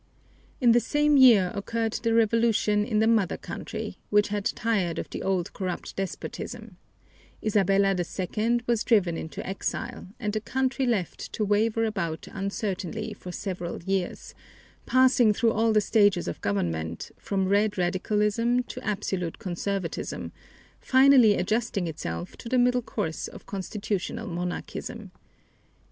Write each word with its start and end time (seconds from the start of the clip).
In 0.59 0.71
the 0.71 0.79
same 0.79 1.15
year 1.15 1.51
occurred 1.53 1.93
the 2.01 2.15
revolution 2.15 2.83
in 2.83 2.97
the 2.97 3.05
mother 3.05 3.37
country, 3.37 3.97
which 4.09 4.29
had 4.29 4.45
tired 4.45 4.97
of 4.97 5.07
the 5.11 5.21
old 5.21 5.53
corrupt 5.53 5.95
despotism. 5.95 6.77
Isabella 7.45 7.95
II 7.95 8.61
was 8.65 8.83
driven 8.83 9.15
into 9.15 9.45
exile 9.47 10.07
and 10.19 10.33
the 10.33 10.41
country 10.41 10.87
left 10.87 11.31
to 11.33 11.45
waver 11.45 11.85
about 11.85 12.27
uncertainly 12.31 13.13
for 13.13 13.31
several 13.31 13.83
years, 13.83 14.33
passing 14.87 15.33
through 15.33 15.51
all 15.51 15.71
the 15.71 15.81
stages 15.81 16.27
of 16.27 16.41
government 16.41 17.11
from 17.17 17.47
red 17.47 17.77
radicalism 17.77 18.63
to 18.63 18.83
absolute 18.83 19.37
conservatism, 19.37 20.31
finally 20.79 21.35
adjusting 21.35 21.85
itself 21.85 22.35
to 22.37 22.49
the 22.49 22.57
middle 22.57 22.81
course 22.81 23.27
of 23.27 23.45
constitutional 23.45 24.27
monarchism. 24.27 25.11